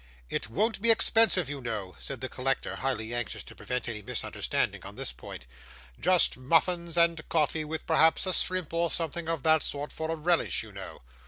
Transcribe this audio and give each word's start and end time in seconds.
It 0.31 0.49
won't 0.49 0.81
be 0.81 0.89
expensive, 0.89 1.47
you 1.47 1.61
know,' 1.61 1.95
said 1.99 2.21
the 2.21 2.27
collector, 2.27 2.77
highly 2.77 3.13
anxious 3.13 3.43
to 3.43 3.55
prevent 3.55 3.87
any 3.87 4.01
misunderstanding 4.01 4.83
on 4.83 4.95
this 4.95 5.13
point; 5.13 5.45
'just 5.99 6.37
muffins 6.37 6.97
and 6.97 7.29
coffee, 7.29 7.63
with 7.65 7.85
perhaps 7.85 8.25
a 8.25 8.33
shrimp 8.33 8.73
or 8.73 8.89
something 8.89 9.29
of 9.29 9.43
that 9.43 9.61
sort 9.61 9.91
for 9.91 10.09
a 10.09 10.15
relish, 10.15 10.63
you 10.63 10.71
know. 10.71 11.03